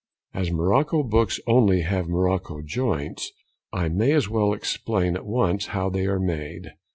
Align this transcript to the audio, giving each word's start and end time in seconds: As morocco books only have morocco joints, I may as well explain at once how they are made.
As 0.33 0.49
morocco 0.51 1.03
books 1.03 1.39
only 1.45 1.81
have 1.81 2.07
morocco 2.07 2.63
joints, 2.63 3.31
I 3.71 3.87
may 3.87 4.13
as 4.13 4.27
well 4.27 4.51
explain 4.51 5.15
at 5.15 5.27
once 5.27 5.67
how 5.67 5.91
they 5.91 6.07
are 6.07 6.19
made. 6.19 6.71